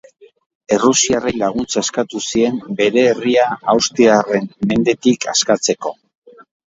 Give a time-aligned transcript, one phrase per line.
[0.75, 3.43] Errusiarrei laguntza eskatu zien bere herria
[3.75, 5.93] austriarren mendetik askatzeko.